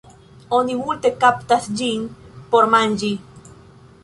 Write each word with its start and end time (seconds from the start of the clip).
Oni 0.59 0.77
multe 0.77 1.11
kaptas 1.25 1.67
ĝin 1.83 2.09
por 2.55 2.71
manĝi. 2.73 3.13